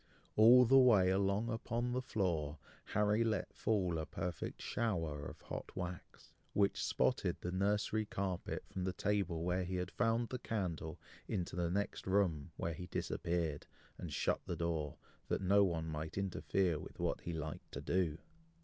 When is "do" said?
17.81-18.17